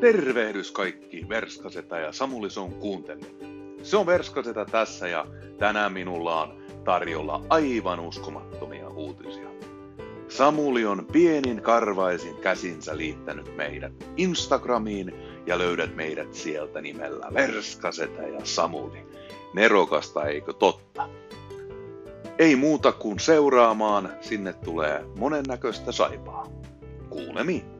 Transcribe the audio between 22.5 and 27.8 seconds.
muuta kuin seuraamaan, sinne tulee monennäköistä saipaa. Kuulemiin.